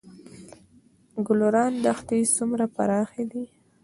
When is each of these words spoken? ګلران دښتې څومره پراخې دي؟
ګلران 1.25 1.73
دښتې 1.85 2.17
څومره 2.37 2.65
پراخې 2.75 3.23
دي؟ 3.31 3.43